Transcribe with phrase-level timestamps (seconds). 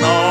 [0.00, 0.27] no.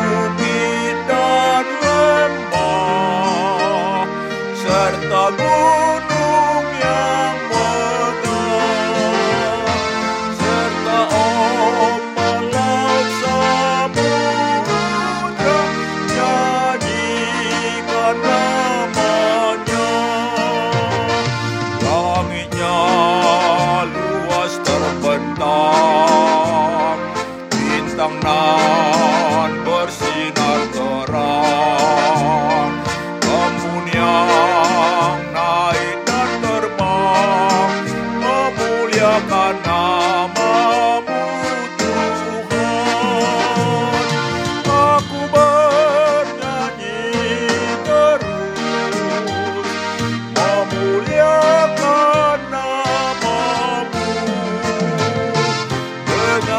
[0.00, 0.29] world.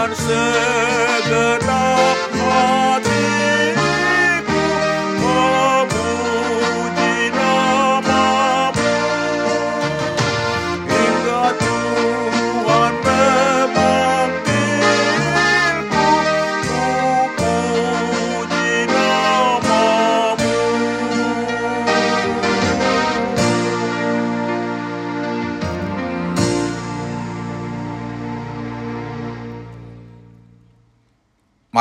[0.09, 1.90] segera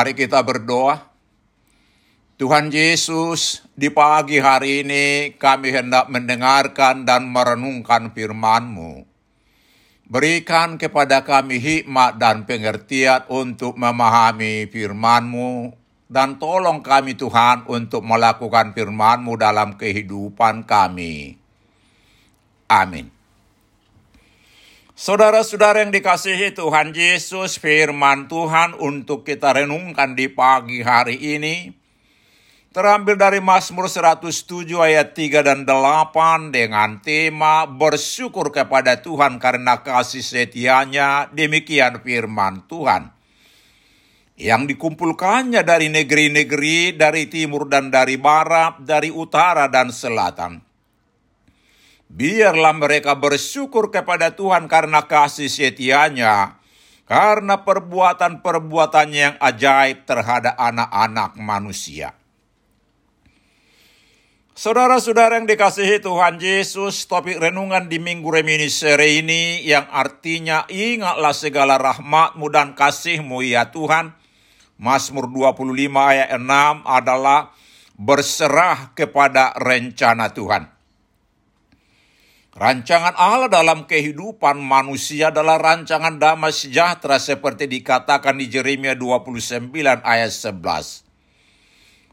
[0.00, 1.12] Mari kita berdoa.
[2.41, 9.05] Tuhan Yesus, di pagi hari ini kami hendak mendengarkan dan merenungkan firman-Mu.
[10.09, 15.77] Berikan kepada kami hikmat dan pengertian untuk memahami firman-Mu,
[16.09, 21.36] dan tolong kami Tuhan untuk melakukan firman-Mu dalam kehidupan kami.
[22.72, 23.20] Amin.
[25.01, 31.73] Saudara-saudara yang dikasihi Tuhan Yesus, firman Tuhan untuk kita renungkan di pagi hari ini.
[32.69, 34.29] Terambil dari Mazmur 107
[34.77, 43.09] ayat 3 dan 8 dengan tema bersyukur kepada Tuhan karena kasih setianya, demikian firman Tuhan.
[44.37, 50.70] Yang dikumpulkannya dari negeri-negeri, dari timur dan dari barat, dari utara dan selatan
[52.10, 56.59] Biarlah mereka bersyukur kepada Tuhan karena kasih setianya,
[57.07, 62.18] karena perbuatan-perbuatannya yang ajaib terhadap anak-anak manusia.
[64.59, 71.78] Saudara-saudara yang dikasihi Tuhan Yesus, topik renungan di Minggu Reminiscere ini yang artinya ingatlah segala
[71.78, 74.13] rahmatmu dan kasihmu ya Tuhan.
[74.77, 75.65] Mazmur 25
[75.95, 76.42] ayat 6
[76.84, 77.54] adalah
[77.95, 80.79] berserah kepada rencana Tuhan.
[82.51, 89.71] Rancangan Allah dalam kehidupan manusia adalah rancangan damai sejahtera seperti dikatakan di Jeremia 29
[90.03, 90.59] ayat 11.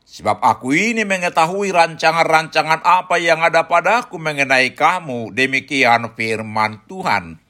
[0.06, 7.42] Sebab aku ini mengetahui rancangan-rancangan apa yang ada padaku mengenai kamu, demikian firman Tuhan.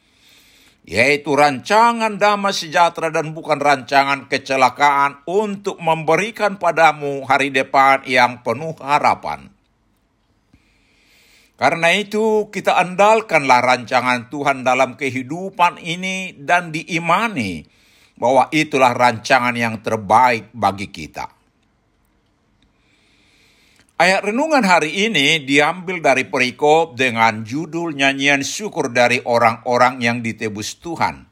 [0.88, 8.80] Yaitu rancangan damai sejahtera dan bukan rancangan kecelakaan untuk memberikan padamu hari depan yang penuh
[8.80, 9.57] harapan.
[11.58, 17.66] Karena itu kita andalkanlah rancangan Tuhan dalam kehidupan ini dan diimani
[18.14, 21.34] bahwa itulah rancangan yang terbaik bagi kita.
[23.98, 30.78] Ayat renungan hari ini diambil dari perikop dengan judul nyanyian syukur dari orang-orang yang ditebus
[30.78, 31.26] Tuhan.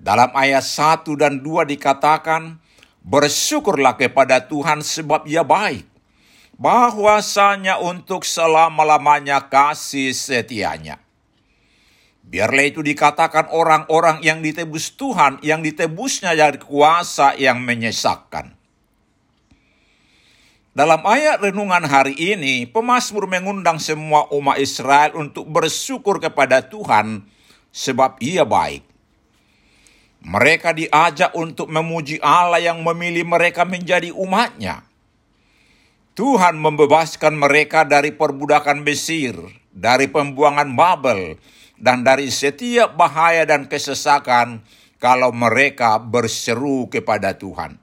[0.00, 2.56] Dalam ayat 1 dan 2 dikatakan,
[3.04, 5.84] Bersyukurlah kepada Tuhan sebab ia baik,
[6.56, 11.00] bahwasanya untuk selama-lamanya kasih setianya.
[12.22, 18.54] Biarlah itu dikatakan orang-orang yang ditebus Tuhan, yang ditebusnya dari kuasa yang menyesakkan.
[20.72, 27.28] Dalam ayat renungan hari ini, pemazmur mengundang semua umat Israel untuk bersyukur kepada Tuhan
[27.68, 28.80] sebab ia baik.
[30.24, 34.86] Mereka diajak untuk memuji Allah yang memilih mereka menjadi umatnya.
[36.12, 39.32] Tuhan membebaskan mereka dari perbudakan Mesir,
[39.72, 41.40] dari pembuangan Babel,
[41.80, 44.60] dan dari setiap bahaya dan kesesakan
[45.00, 47.80] kalau mereka berseru kepada Tuhan.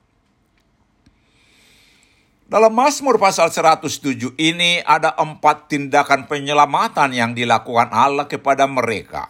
[2.50, 9.30] Dalam Mazmur pasal 107 ini ada empat tindakan penyelamatan yang dilakukan Allah kepada mereka.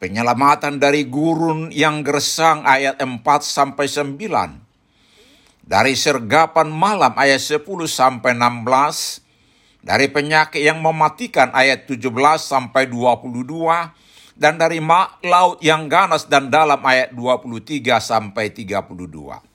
[0.00, 4.67] Penyelamatan dari gurun yang gersang ayat 4 sampai 9.
[5.68, 9.84] Dari sergapan malam ayat 10 sampai 16.
[9.84, 12.08] Dari penyakit yang mematikan ayat 17
[12.40, 13.36] sampai 22
[14.34, 14.80] dan dari
[15.22, 19.48] laut yang ganas dan dalam ayat 23 sampai 32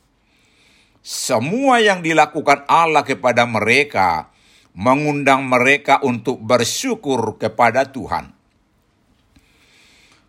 [1.04, 4.31] semua yang dilakukan Allah kepada mereka
[4.71, 8.31] mengundang mereka untuk bersyukur kepada Tuhan.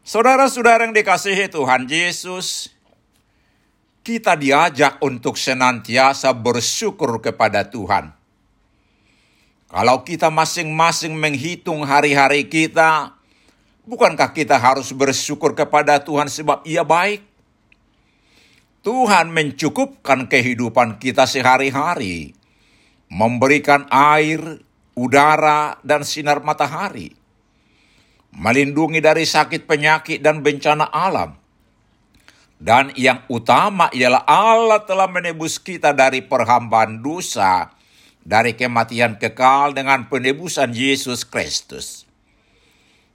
[0.04, 2.73] Saudara-saudara yang dikasihi Tuhan Yesus,
[4.04, 8.12] kita diajak untuk senantiasa bersyukur kepada Tuhan.
[9.72, 13.16] Kalau kita masing-masing menghitung hari-hari kita,
[13.88, 17.24] bukankah kita harus bersyukur kepada Tuhan sebab Ia baik?
[18.84, 22.36] Tuhan mencukupkan kehidupan kita sehari-hari,
[23.08, 24.60] memberikan air,
[24.92, 27.16] udara, dan sinar matahari,
[28.36, 31.43] melindungi dari sakit penyakit dan bencana alam.
[32.58, 37.74] Dan yang utama ialah Allah telah menebus kita dari perhambaan dosa,
[38.24, 42.08] dari kematian kekal dengan penebusan Yesus Kristus.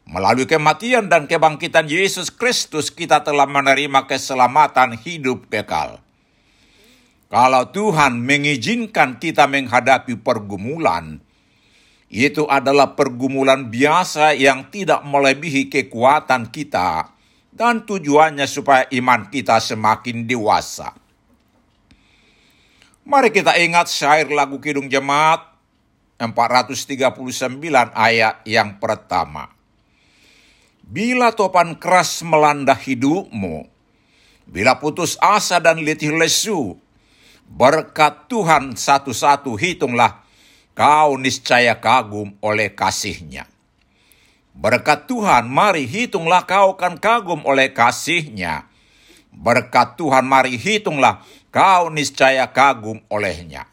[0.09, 6.01] Melalui kematian dan kebangkitan Yesus Kristus, kita telah menerima keselamatan hidup kekal.
[7.29, 11.21] Kalau Tuhan mengizinkan kita menghadapi pergumulan,
[12.09, 17.13] itu adalah pergumulan biasa yang tidak melebihi kekuatan kita,
[17.59, 20.95] dan tujuannya supaya iman kita semakin dewasa.
[23.03, 25.43] Mari kita ingat syair lagu Kidung Jemaat
[26.15, 27.59] 439
[27.91, 29.51] ayat yang pertama.
[30.87, 33.67] Bila topan keras melanda hidupmu,
[34.47, 36.79] bila putus asa dan letih lesu,
[37.43, 40.23] berkat Tuhan satu-satu hitunglah
[40.71, 43.58] kau niscaya kagum oleh kasihnya.
[44.55, 48.67] Berkat Tuhan, mari hitunglah kau kan kagum oleh kasihnya.
[49.29, 51.21] Berkat Tuhan, mari hitunglah
[51.53, 53.69] kau niscaya kagum olehnya.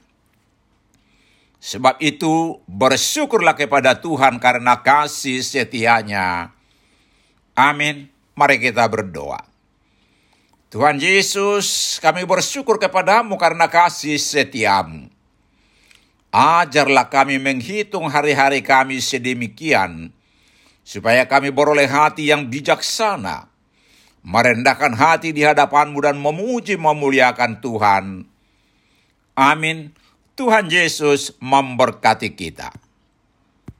[1.58, 6.54] Sebab itu, bersyukurlah kepada Tuhan karena kasih setianya
[7.56, 8.12] Amin.
[8.36, 9.40] Mari kita berdoa.
[10.68, 15.08] Tuhan Yesus, kami bersyukur kepadamu karena kasih setiamu.
[16.28, 20.12] Ajarlah kami menghitung hari-hari kami sedemikian,
[20.86, 23.50] supaya kami beroleh hati yang bijaksana,
[24.22, 28.04] merendahkan hati di hadapanmu dan memuji memuliakan Tuhan.
[29.34, 29.90] Amin.
[30.38, 32.85] Tuhan Yesus memberkati kita.